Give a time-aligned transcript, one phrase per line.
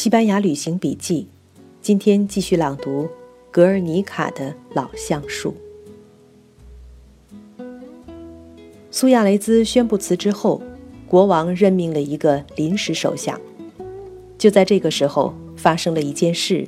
[0.00, 1.26] 西班牙旅行笔记，
[1.82, 3.02] 今天继续朗读
[3.50, 5.54] 《格尔尼卡的老橡树》。
[8.90, 10.62] 苏亚雷兹宣布辞职后，
[11.06, 13.38] 国王任命了一个临时首相。
[14.38, 16.66] 就在这个时候，发生了一件事，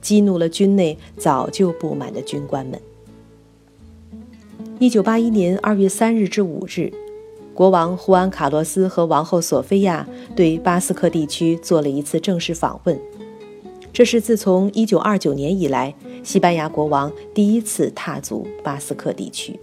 [0.00, 2.80] 激怒了军内早就不满的军官们。
[4.78, 6.90] 一九八一年二月三日至五日。
[7.60, 12.98] 国王胡安·卡洛斯和王后索菲亚对巴斯克地区做了一次正式访问，
[13.92, 19.60] 这是自从1929年以来，西班牙国王第一次踏足巴斯克地区。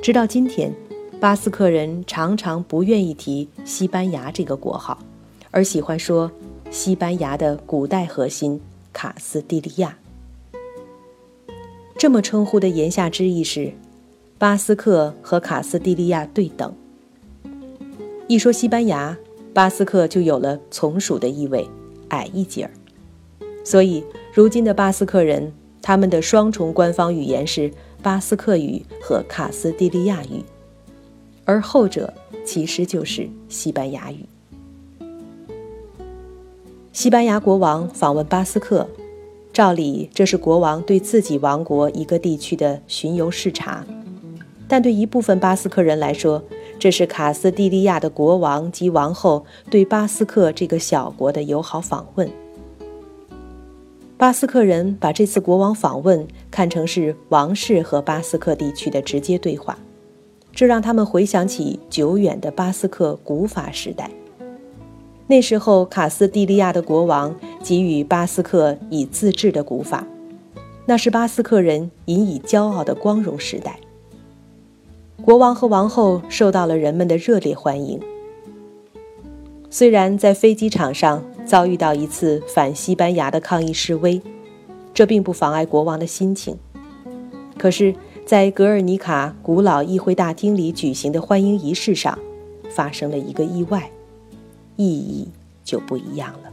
[0.00, 0.72] 直到今天，
[1.18, 4.96] 巴斯克人常常不愿意提西班牙这个国号，
[5.50, 6.30] 而喜欢说
[6.70, 8.60] 西班牙的古代核心
[8.92, 9.98] 卡斯蒂利亚。
[11.98, 13.72] 这么称呼的言下之意是。
[14.38, 16.74] 巴斯克和卡斯蒂利亚对等。
[18.28, 19.16] 一说西班牙，
[19.54, 21.66] 巴斯克就有了从属的意味，
[22.10, 22.70] 矮一截儿。
[23.64, 30.44] 所以，如今的巴斯克人，他们的双重官方语言是巴斯克语和卡斯蒂利亚语，
[31.46, 32.12] 而后者
[32.44, 34.26] 其实就是西班牙语。
[36.92, 38.86] 西班牙国王访问巴斯克，
[39.50, 43.86] 照理这是国王对自己王国一个地区的巡游视察。
[44.68, 46.42] 但对一部分巴斯克人来说，
[46.78, 52.28] 这是卡斯蒂利亚的国王及王后对巴斯克这个小国的友好访问。
[54.18, 59.78] 巴斯克人把这次国王访问看成是王室和巴斯克地区的直接对话，
[60.52, 64.10] 这让他们回想起久远的巴斯克古法时代。
[65.26, 70.06] 那时候，卡斯蒂利亚的国王给予巴斯克以自治的古法，
[70.86, 73.78] 那是巴斯克人引以骄傲的光荣时代。
[75.26, 78.00] 国王和王后受到了人们的热烈欢迎。
[79.68, 84.22] 虽然在飞机场上遭遇到一次反西班牙的抗议示威，
[84.94, 86.56] 这并不妨碍国王的心情。
[87.58, 87.92] 可是，
[88.24, 92.16] 在格尔尼卡古老议会大厅里举行的欢迎仪式上，
[92.70, 93.90] 发生了一个意外，
[94.76, 95.28] 意义
[95.64, 96.52] 就不一样了。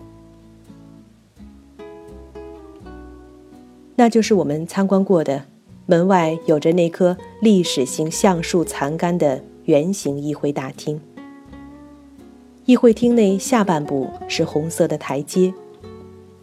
[3.96, 5.53] 那就是我们参观过的。
[5.86, 11.00] 门外有着那棵历史性橡树残干的圆形议会大厅。
[12.66, 15.54] 议会厅内下半部是红色的台阶，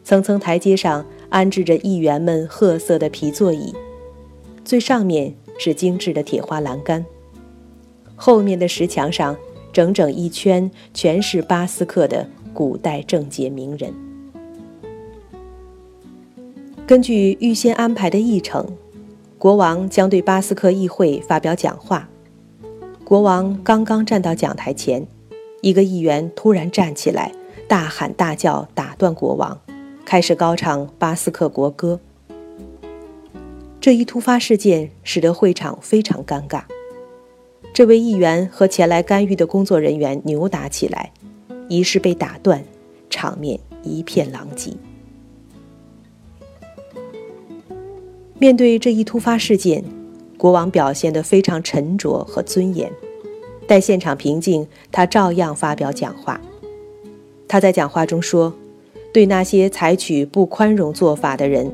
[0.05, 3.75] 层层台阶上安置着议员们褐色的皮座椅，
[4.62, 7.07] 最上面是精致的铁花栏杆，
[8.15, 9.34] 后面的石墙上
[9.72, 13.95] 整整一圈全是巴斯克的古代政界名人。
[16.87, 18.67] 根据预先安排的议程。
[19.41, 22.06] 国王将对巴斯克议会发表讲话。
[23.03, 25.06] 国王刚刚站到讲台前，
[25.62, 27.33] 一个议员突然站起来，
[27.67, 29.59] 大喊大叫，打断国王，
[30.05, 31.99] 开始高唱巴斯克国歌。
[33.81, 36.65] 这一突发事件使得会场非常尴尬。
[37.72, 41.15] 这位议员和前来干预的工作人员扭打起来，
[41.71, 42.62] 仪式被打断，
[43.09, 44.75] 场面一片狼藉。
[48.41, 49.84] 面对这一突发事件，
[50.39, 52.91] 国王表现得非常沉着和尊严。
[53.67, 56.41] 待现场平静，他照样发表讲话。
[57.47, 58.51] 他在讲话中说
[59.12, 61.71] ：“对那些采取不宽容做法的人，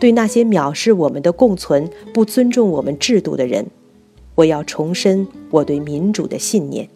[0.00, 3.66] 对那些藐视我们的共存、不尊重我们制度的人，
[4.34, 6.88] 我要重申我对民主的信念，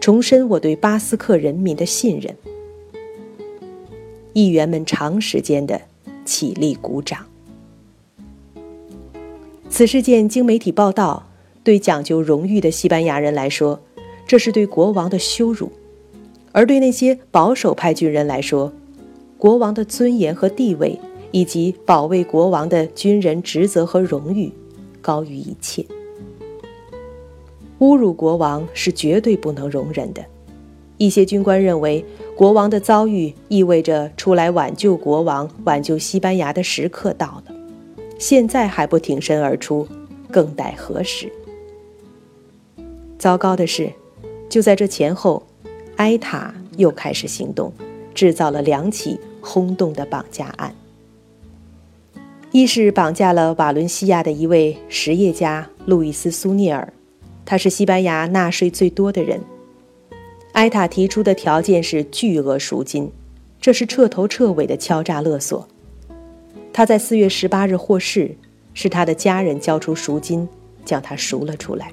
[0.00, 2.34] 重申我对巴斯克人民的信任。”
[4.32, 5.78] 议员们长时间的
[6.24, 7.26] 起立鼓掌。
[9.76, 11.26] 此事件经媒体报道，
[11.64, 13.80] 对讲究荣誉的西班牙人来说，
[14.24, 15.66] 这是对国王的羞辱；
[16.52, 18.72] 而对那些保守派军人来说，
[19.36, 20.96] 国王的尊严和地位，
[21.32, 24.52] 以及保卫国王的军人职责和荣誉，
[25.02, 25.84] 高于一切。
[27.80, 30.24] 侮辱国王是绝对不能容忍的。
[30.98, 32.04] 一些军官认为，
[32.36, 37.53] 国王的遭遇意味着出来挽救国王、挽救西班牙的时刻到了。
[38.26, 39.86] 现在还不挺身而出，
[40.30, 41.30] 更待何时？
[43.18, 43.92] 糟糕的是，
[44.48, 45.42] 就在这前后，
[45.96, 47.70] 埃塔又开始行动，
[48.14, 50.74] 制造了两起轰动的绑架案。
[52.50, 56.90] 一是绑架了瓦伦西亚的一位实业家路易斯·苏涅尔，
[57.44, 59.42] 他是西班牙纳税最多的人。
[60.52, 63.12] 埃塔提出的条件是巨额赎金，
[63.60, 65.68] 这是彻头彻尾的敲诈勒索。
[66.76, 68.36] 他在四月十八日获释，
[68.74, 70.48] 是他的家人交出赎金，
[70.84, 71.92] 将他赎了出来。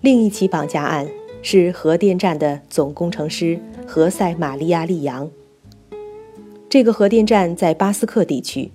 [0.00, 1.06] 另一起绑架案
[1.42, 5.30] 是核电站的总工程师何塞·玛利亚·利扬。
[6.70, 8.70] 这个核电站在巴斯克地区，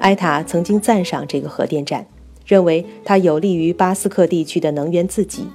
[0.00, 2.06] 埃塔曾经赞赏这个核电站，
[2.44, 5.46] 认为它有利于巴斯克地区的能源自给。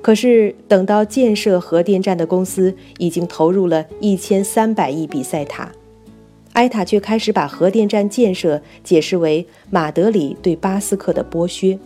[0.00, 5.70] 可是，等到建设核电站的公司已经投入了一千三百亿比塞塔，
[6.54, 11.78] 埃塔却开始把核电站建设解释为马德里对巴斯克的剥削。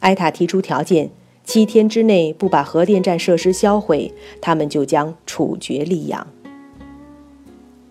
[0.00, 1.10] 埃塔提出条件：
[1.44, 6.26] 七天之内不把核电站设施销毁，他们就将处决利扬。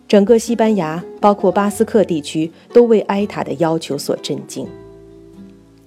[0.08, 4.66] 整个西班牙，包括巴斯克地区，都为埃塔的要求所震惊。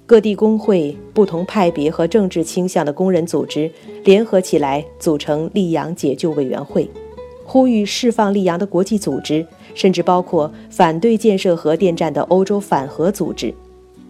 [0.06, 3.69] 各地工会、不同派别和政治倾向的工人组织
[4.04, 6.88] 联合起来，组成利扬解救委员会，
[7.44, 13.54] 呼吁释放利扬的国际组织，甚至包括反对建设核电站的欧洲反核组织，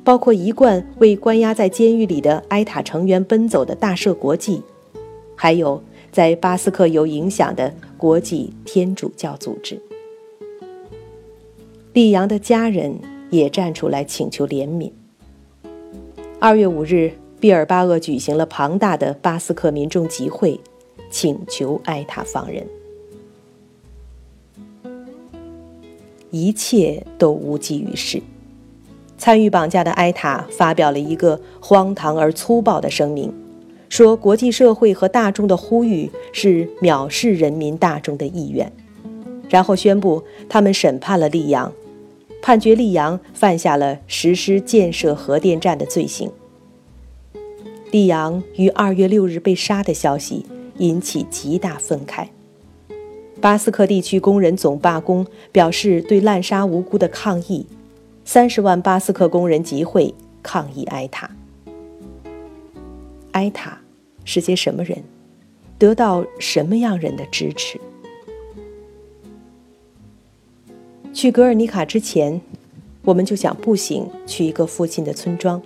[0.05, 4.63] 包括一贯为关押在监狱里的埃塔成员奔走的大赦国际，
[5.37, 9.81] 还有在巴斯克有影响的国际天主教组织。
[11.93, 12.95] 利扬的家人
[13.31, 14.91] 也站出来请求怜悯。
[16.39, 20.59] 二月五日，毕尔巴鄂举行了庞大的巴斯克民众集会，
[21.11, 22.67] 请求埃塔放人。
[26.33, 28.21] 一切都无济于事。
[29.17, 33.33] 参与绑架的埃塔发表了一个荒唐而粗暴的声明，
[33.89, 38.73] 说国际社会和大众的呼吁是藐视人民大众的意愿，
[39.49, 41.73] 然后宣布他们审判了利扬。
[42.41, 46.29] 判决利扬犯下了实施建设核电站的罪行。
[47.93, 50.45] 利扬于二月六日被杀的消息
[50.79, 52.27] 引起极大愤慨。
[53.43, 57.67] 巴斯克地区工人总罢工，表示对滥杀无辜的抗议。
[58.25, 61.29] 三十万巴斯克工人集会抗议埃塔。
[63.33, 63.81] 埃塔
[64.25, 65.03] 是些什么人？
[65.77, 67.81] 得到什么样人的支持？
[71.13, 72.41] 去格尔尼卡之前，
[73.05, 75.61] 我们就想步行去一个附近的村庄，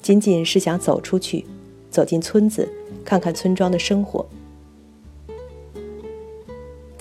[0.00, 1.44] 仅仅是想走出去，
[1.90, 2.68] 走进村子，
[3.04, 4.24] 看看村庄的生活。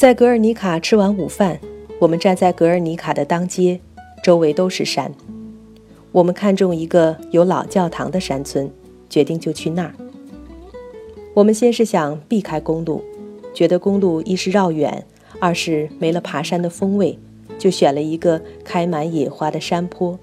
[0.01, 1.59] 在格尔尼卡吃完午饭，
[1.99, 3.79] 我们站在格尔尼卡的当街，
[4.23, 5.13] 周围都是山。
[6.11, 8.67] 我们看中一个有老教堂的山村，
[9.07, 9.93] 决定就去那儿。
[11.35, 13.03] 我们先是想避开公路，
[13.53, 15.05] 觉得公路一是绕远，
[15.39, 17.19] 二是没了爬山的风味。
[17.59, 20.17] 就选了一个开满野花的山坡，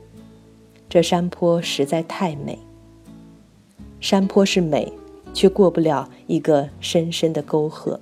[0.88, 2.58] 这山坡实在太美。
[4.00, 4.92] 山坡是美，
[5.32, 8.00] 却过不了一个深深的沟壑。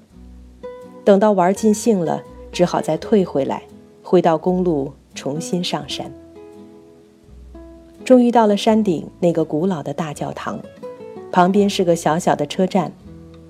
[1.07, 2.21] 等到玩尽兴了，
[2.51, 3.63] 只好再退回来，
[4.03, 6.13] 回到公路，重新上山。
[8.05, 10.59] 终于到了山顶那个古老的大教堂，
[11.31, 12.91] 旁边是个小小的车站，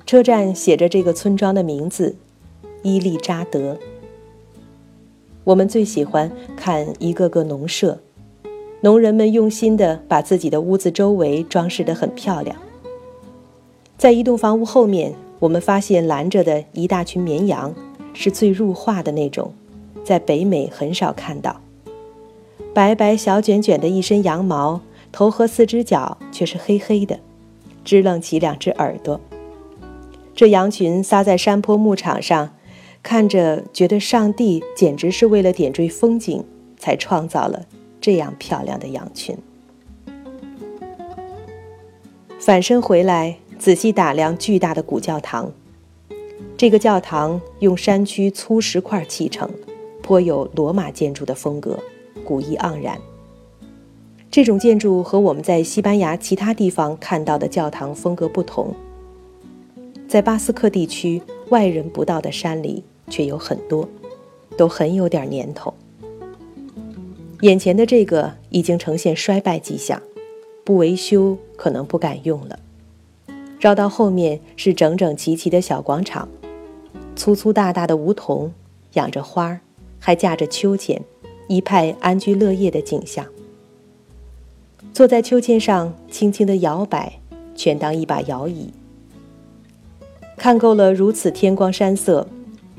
[0.05, 2.15] 车站写着这个村庄的名字——
[2.85, 3.79] 伊利扎德。
[5.45, 8.01] 我们最喜欢看一个个农舍，
[8.83, 12.55] 农人们用心地把自己的屋子周围装饰得很漂亮。
[13.97, 17.75] 在一栋房屋后面，我们发现拦着的一大群绵羊，
[18.15, 19.53] 是最入画的那种，
[20.05, 21.61] 在北美很少看到。
[22.75, 24.81] 白白小卷卷的一身羊毛，
[25.13, 27.21] 头和四只脚却是黑黑的，
[27.85, 29.21] 支棱起两只耳朵。
[30.35, 32.51] 这羊群撒在山坡牧场上。
[33.03, 36.45] 看着，觉得上帝简直是为了点缀风景，
[36.77, 37.65] 才创造了
[38.01, 39.39] 这样漂亮的羊群。
[42.41, 45.53] 反身回来，仔细打量巨大的古教堂。
[46.57, 49.51] 这个教堂用山区粗石块砌成，
[50.03, 51.79] 颇有罗马建筑的风格，
[52.25, 52.99] 古意盎然。
[54.31, 58.75] 这种建筑和我们在西班牙其他地方看到的教堂风格不同。
[60.09, 62.85] 在巴斯克地区，外人不到的山里。
[63.09, 63.89] 却有很多，
[64.57, 65.73] 都很有点年头。
[67.43, 70.03] 眼前的这个已经呈现衰败迹象，
[70.65, 72.59] 不维修可能不敢用了。
[73.59, 76.29] 绕到后面是整整齐齐的小广场，
[77.15, 78.53] 粗粗大大的梧桐，
[78.93, 79.61] 养着花儿，
[79.99, 81.03] 还架着秋千，
[81.49, 83.25] 一派安居乐业的景象。
[84.93, 87.19] 坐在秋千上，轻轻地摇摆，
[87.55, 88.73] 全当一把摇椅。
[90.37, 92.27] 看够了如此天光山色。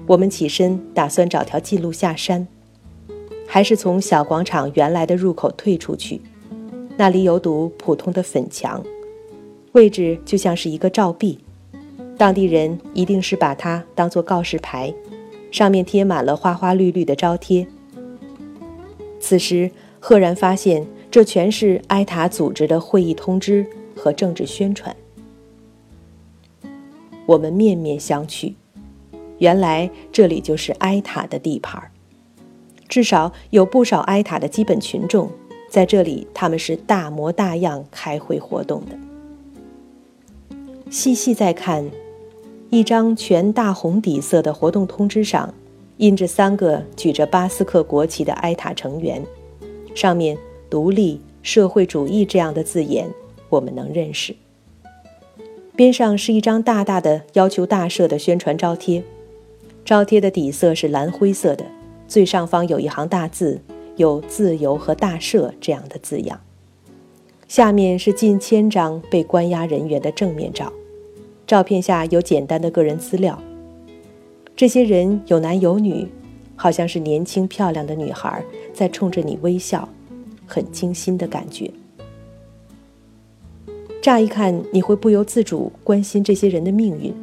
[0.06, 2.48] 我们起身，打算找条近路下山，
[3.46, 6.22] 还是从小广场原来的入口退出去？
[6.96, 8.82] 那里有堵普通的粉墙，
[9.74, 11.40] 位置就像是一个照壁，
[12.18, 14.94] 当地人一定是把它当做告示牌，
[15.52, 17.68] 上面贴满了花花绿绿的招贴。
[19.20, 19.70] 此时
[20.00, 24.96] 赫然发现，这全是埃塔组织的会议通知和政治宣传。
[27.26, 28.54] 我们面面相觑。
[29.40, 31.80] 原来这里就是埃塔的地盘
[32.88, 35.30] 至少有不少埃塔的基本群众
[35.70, 39.07] 在这里，他们是大模大样开会活动的。
[40.90, 41.90] 细细再看，
[42.70, 45.54] 一张全大红底色的活动通知上，
[45.98, 49.22] 印着三个举着巴斯克国旗的埃塔成员，
[49.94, 50.38] 上面
[50.70, 53.10] “独立”“社会主义”这样的字眼，
[53.50, 54.36] 我们能认识。
[55.76, 59.04] 边上是一张大大的要求大赦的宣传招贴，
[59.84, 61.66] 招贴的底色是蓝灰色的，
[62.08, 63.62] 最上方有一行大字，
[63.98, 66.40] 有“自由”和“大赦”这样的字样。
[67.48, 70.72] 下面是近千张被关押人员的正面照，
[71.46, 73.42] 照片下有简单的个人资料。
[74.54, 76.06] 这些人有男有女，
[76.58, 79.88] 好像是年轻漂亮的女孩在冲着你微笑，
[80.46, 81.72] 很精心的感觉。
[84.02, 87.14] 乍一看，你会不由自主关心这些人的命运，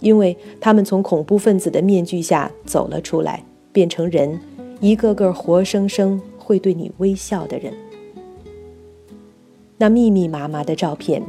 [0.00, 4.38] 因为他们从恐怖分子的面具下走了出来，变成人，
[4.80, 7.72] 一个个活生生会对你微笑的人。
[9.78, 11.22] 那密密麻麻的照片，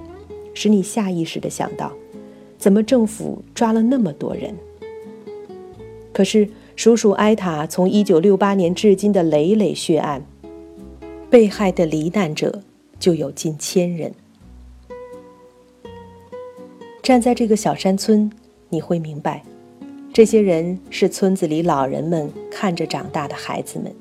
[0.54, 1.94] 使你下意识地想到：
[2.58, 4.56] 怎么政府抓了那么多人？
[6.12, 10.26] 可是数数埃塔从1968年至今的累累血案，
[11.30, 12.64] 被害的罹难者
[13.00, 14.12] 就有近千人。
[17.04, 18.30] 站在这个小山村，
[18.70, 19.44] 你会明白，
[20.12, 23.94] 这些人是村子里老人们看着长大的孩子们，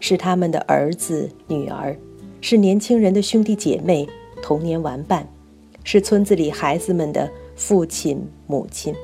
[0.00, 1.96] 是他们的儿子女儿。
[2.48, 4.08] 是年轻人的兄弟姐妹、
[4.40, 5.26] 童年玩伴，
[5.82, 8.94] 是村子里孩子们的父亲母亲。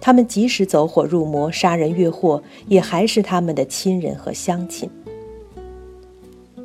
[0.00, 4.90] 他们即使走火入魔、杀人越货，也还是他们的亲人和乡亲。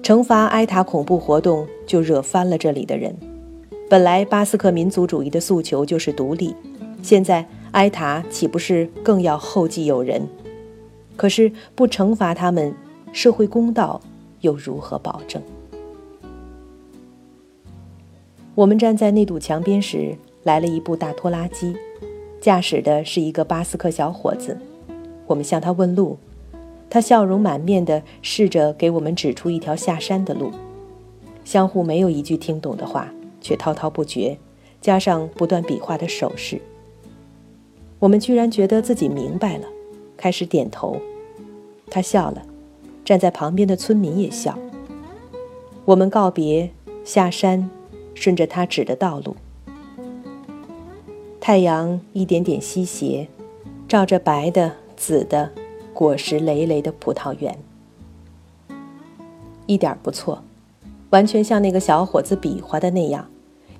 [0.01, 3.15] 惩罚埃塔恐怖活动，就惹翻了这里的人。
[3.87, 6.55] 本来巴斯克民族主义的诉求就是独立，
[7.03, 10.27] 现在埃塔岂不是更要后继有人？
[11.15, 12.73] 可是不惩罚他们，
[13.13, 14.01] 社会公道。
[14.45, 15.41] 又如何保证？
[18.53, 21.75] 我们站在那堵墙边时，来了一部大拖拉机，
[22.39, 24.57] 驾驶的是一个巴斯克小伙子。
[25.27, 26.17] 我们向他问路，
[26.89, 30.51] 他笑容满面地试着给我们指出一条下山的路。
[31.43, 33.11] 相互没有一句听懂的话，
[33.41, 34.37] 却滔滔不绝，
[34.79, 36.61] 加上不断比划的手势。
[37.99, 39.67] 我们居然觉得自己明白了，
[40.15, 40.97] 开始点头。
[41.89, 42.41] 他笑了。
[43.05, 44.57] 站在旁边的村民也笑。
[45.85, 46.71] 我们告别，
[47.03, 47.69] 下山，
[48.15, 49.35] 顺着他指的道路。
[51.39, 53.27] 太阳一点点西斜，
[53.87, 55.51] 照着白的、紫的、
[55.93, 57.55] 果实累累的葡萄园，
[59.67, 60.41] 一点不错，
[61.11, 63.29] 完全像那个小伙子比划的那样，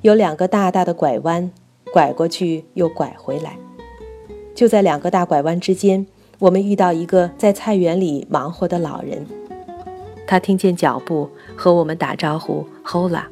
[0.04, 1.52] 有两个大大的拐弯，
[1.92, 3.58] 拐过去又拐回来。
[4.54, 6.06] 就在两个大拐弯之间。
[6.38, 9.26] 我们遇到一个在菜园里忙活的老人，
[10.28, 13.24] 他听见脚步和我们打招呼，Hola，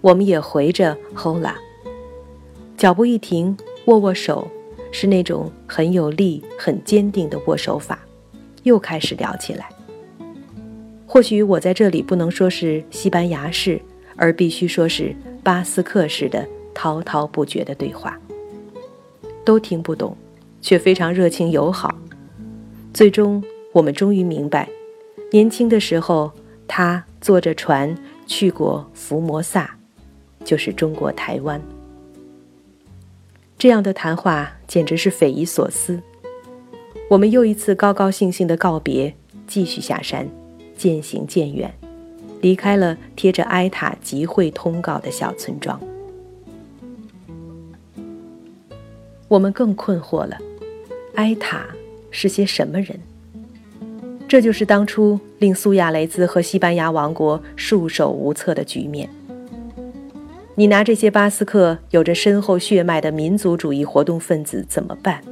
[0.00, 1.54] 我们也回着 Hola。
[2.76, 4.46] 脚步一停，握握手，
[4.92, 7.98] 是那种很有力、很坚定的握手法，
[8.62, 9.68] 又开始聊起来。
[11.04, 13.80] 或许我在这里不能说是西班牙式，
[14.14, 18.16] 而必须说是巴斯克式的滔滔不绝的对话，
[19.44, 20.16] 都听不懂，
[20.60, 21.92] 却非常热情友好。
[22.98, 23.40] 最终，
[23.70, 24.68] 我们终于明白，
[25.30, 26.32] 年轻的时候，
[26.66, 29.78] 他坐着船去过福摩萨，
[30.44, 31.62] 就是中国台湾。
[33.56, 36.02] 这样的谈话简直是匪夷所思。
[37.08, 39.14] 我们又一次高高兴兴的告别，
[39.46, 40.28] 继续下山，
[40.76, 41.72] 渐行渐远，
[42.40, 45.80] 离开了贴着埃塔集会通告的小村庄。
[49.28, 50.36] 我们更困惑了，
[51.14, 51.64] 埃塔。
[52.10, 52.98] 是些什么人？
[54.26, 59.08] 这就是当初令苏亚雷兹和西班牙王国束手无策的局面。
[60.54, 65.22] 你拿这些巴斯克有着深厚血脉的民族主义活动分子怎么办？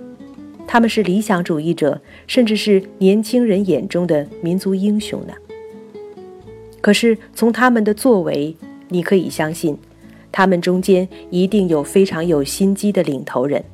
[0.66, 5.34] 他们是理想主义者，甚至是年轻人眼中的民族英雄呢？
[6.80, 8.56] 可是从他们的作为，
[8.88, 9.76] 你可以相信，
[10.32, 13.64] 他们中间一定有非常有心机的领头人。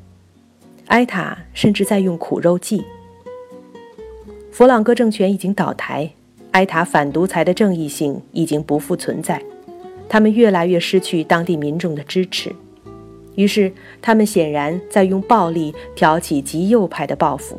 [0.86, 2.84] 埃塔甚至在用苦肉计。
[4.50, 6.10] 佛朗哥政权已经倒台，
[6.50, 9.42] 埃塔反独裁的正义性已经不复存在，
[10.08, 12.54] 他们越来越失去当地民众的支持，
[13.34, 13.72] 于是
[14.02, 17.58] 他们显然在用暴力挑起极右派的报复，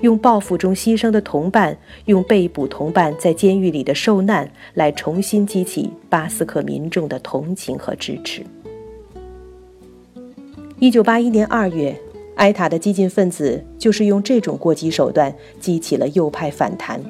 [0.00, 8.44] 用报复中牺牲的同伴，用被捕同伴在监狱里的受难来重新激起巴斯克民众的同情和支持。
[10.78, 12.00] 一九八一年二月，
[12.38, 17.00] 埃塔的激进分子就是用这种过激手段激起了右派反弹。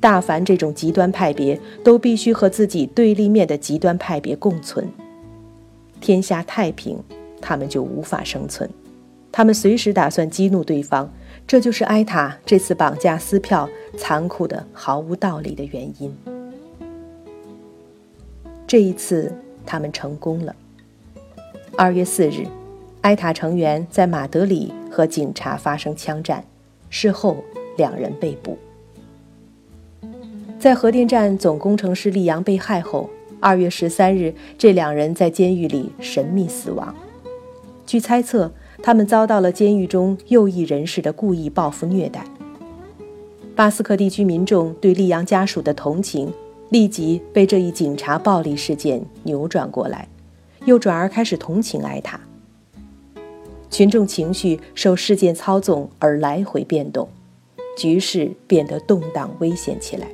[0.00, 4.88] 大凡这种极端派别，都必须和自己对立面的极端派别共存。
[6.00, 6.98] 天下太平，
[7.40, 8.68] 他们就无法生存。
[9.32, 11.12] 他们随时打算激怒对方，
[11.46, 16.14] 这就是埃塔这次绑架撕票残酷的毫无道理的原因。
[18.66, 19.32] 这一次，
[19.64, 20.54] 他们成功了。
[21.76, 22.46] 二月四日，
[23.06, 26.44] 埃塔成员在马德里和警察发生枪战，
[26.90, 27.36] 事后
[27.76, 28.58] 两人被捕。
[30.58, 33.08] 在核电站总工程师利扬被害后，
[33.38, 36.92] 二月十三日，这两人在监狱里神秘死亡。
[37.86, 38.50] 据猜测，
[38.82, 42.24] 他们遭到了监狱中右翼人士的故意报复虐待。
[43.54, 46.32] 巴斯克地区民众对利扬家属的同情。
[46.70, 50.08] 立即被这一警察暴力事件扭转过来，
[50.64, 52.18] 又转而开始同情埃塔。
[53.76, 57.06] 群众情绪受事件操纵而来回变动，
[57.76, 60.08] 局势变得动荡危险起来。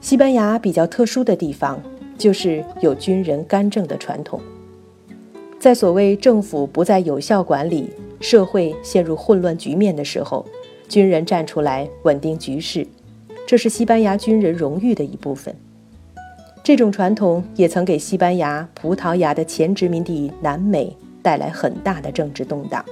[0.00, 1.82] 西班牙比较特殊的地方
[2.16, 4.40] 就是有军人干政的传统，
[5.58, 10.46] 在所谓政府不再有效管理、社会陷入混乱局面的时候，
[10.88, 12.86] 军人站出来稳定局势。
[13.48, 15.56] 这是西班牙军人荣誉的一部分。
[16.64, 22.82] 这种传统也曾给西班牙、葡萄牙的前殖民地南美带来很大的政治动荡。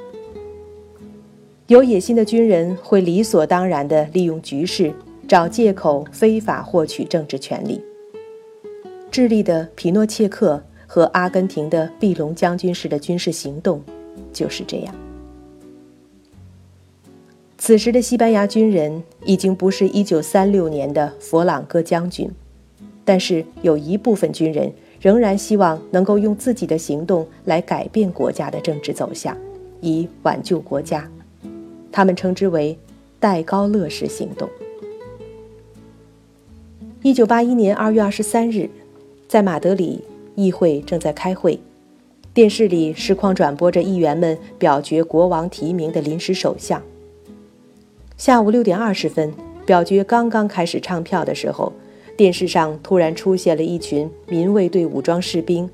[1.69, 4.93] 有野心的军人会理所当然地利用局势，
[5.27, 7.83] 找借口非法获取政治权利。
[9.11, 13.83] 智利的皮诺切克和阿根廷的毕隆将军式的军事行动
[14.35, 14.95] 就是这样。
[17.57, 22.31] 此时的西班牙军人已经不是1936年的佛朗哥将军，
[23.05, 29.37] 但是有一部分军人仍然希望能够用自己的行动来改变国家的政治走向，
[29.81, 31.09] 以挽救国家。
[31.91, 32.79] 他们称之为
[33.19, 34.49] “戴高乐式行动”。
[37.03, 38.71] 1981年2月23日，
[39.27, 40.05] 在马德里，
[40.37, 41.59] 议会正在开会，
[42.33, 46.81] 电视里实况转播着议员们表决国王提名的临时首相。
[48.17, 49.35] 下午六点二十分，
[49.67, 51.73] 表决刚刚开始唱票的时候，
[52.23, 55.69] 电视上突然出现了一群民卫队武装士兵，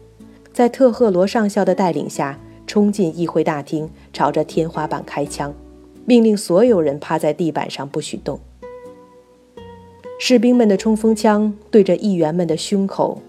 [0.51, 5.53] 在特赫罗上校的带领下冲进议会大厅，朝着天花板开枪，
[6.07, 8.41] 命令所有人趴在地板上不许动。
[10.19, 13.21] 士兵们的冲锋枪对着议员们的胸口，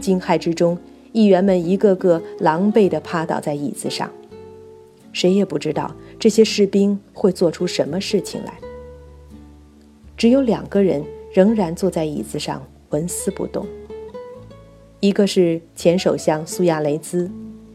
[0.00, 0.76] 惊骇之中，
[1.12, 4.10] 议员们一个个狼狈地趴倒在椅子上，
[5.12, 5.94] 谁也不知道。
[6.18, 8.52] 这些士兵会做出什么事情来？
[10.16, 11.04] 只有两个人
[11.38, 13.64] 仍然坐在椅子上纹丝不动，
[14.98, 17.30] 一个是前首相苏亚雷兹，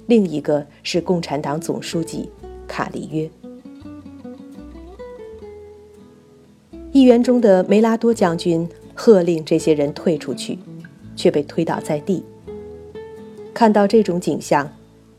[0.08, 2.30] 另一个是共产党总书记
[2.68, 3.30] 卡里约。
[6.92, 10.60] 议员中的梅拉多将军喝令这些人退出去，
[11.16, 12.22] 却被推倒在地。
[13.54, 14.70] 看到这种景象，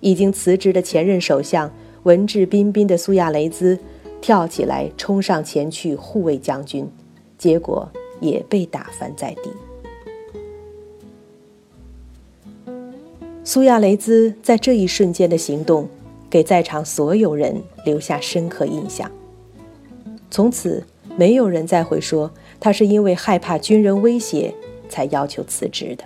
[0.00, 1.72] 已经辞职的前任首相。
[2.02, 3.78] 文质彬彬的苏亚雷兹
[4.20, 6.87] 跳起来冲上前去护卫将军，
[7.38, 9.50] 结果也被打翻在地。
[13.42, 15.88] 苏亚雷兹在这一瞬间的行动，
[16.31, 19.11] 给在场所有人留下深刻印象。
[20.31, 20.83] 从此，
[21.16, 24.55] 没有人再会说他是因为害怕军人威胁
[24.88, 26.05] 才要求辞职的。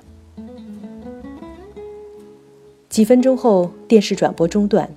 [2.88, 4.90] 几分钟后，电视转播中断。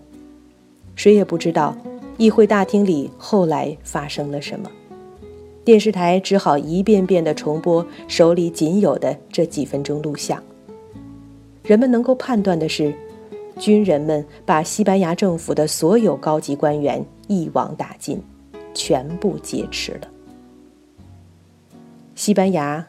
[0.95, 1.77] 谁也不知道，
[2.17, 4.69] 议会大厅里后来发生了什么。
[5.63, 10.41] 电视台只好一遍遍地重播手里仅有的这几分钟录像。
[11.63, 12.93] 人们能够判断的是，
[13.59, 18.19] 军人们把西班牙政府的所有高级官员一网打尽，
[18.73, 20.07] 全部劫持了。
[22.15, 22.85] 西班牙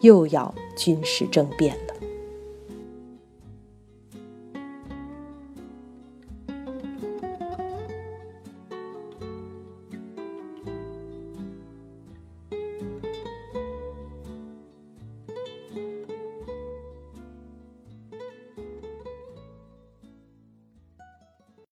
[0.00, 1.76] 又要军事政变。